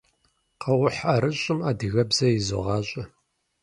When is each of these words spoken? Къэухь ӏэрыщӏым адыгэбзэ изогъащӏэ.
Къэухь 0.61 1.01
ӏэрыщӏым 1.07 1.59
адыгэбзэ 1.69 2.27
изогъащӏэ. 2.37 3.03